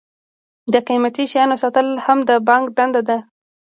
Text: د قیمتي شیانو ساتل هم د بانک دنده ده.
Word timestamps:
د 0.73 0.75
قیمتي 0.87 1.25
شیانو 1.31 1.55
ساتل 1.63 1.87
هم 2.05 2.19
د 2.29 2.31
بانک 2.47 2.65
دنده 2.77 3.01
ده. 3.07 3.17